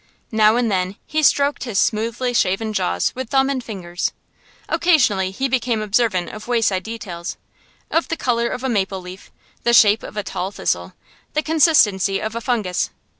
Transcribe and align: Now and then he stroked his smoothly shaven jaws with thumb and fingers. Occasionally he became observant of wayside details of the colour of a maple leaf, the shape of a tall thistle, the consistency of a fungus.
Now 0.31 0.55
and 0.55 0.71
then 0.71 0.95
he 1.05 1.21
stroked 1.21 1.65
his 1.65 1.77
smoothly 1.77 2.33
shaven 2.33 2.73
jaws 2.73 3.13
with 3.13 3.29
thumb 3.29 3.51
and 3.51 3.63
fingers. 3.63 4.13
Occasionally 4.67 5.29
he 5.29 5.47
became 5.47 5.79
observant 5.79 6.29
of 6.29 6.47
wayside 6.47 6.81
details 6.81 7.37
of 7.91 8.07
the 8.07 8.17
colour 8.17 8.47
of 8.49 8.63
a 8.63 8.67
maple 8.67 8.99
leaf, 8.99 9.29
the 9.61 9.73
shape 9.73 10.01
of 10.01 10.17
a 10.17 10.23
tall 10.23 10.49
thistle, 10.49 10.93
the 11.33 11.43
consistency 11.43 12.19
of 12.19 12.33
a 12.33 12.41
fungus. 12.41 12.89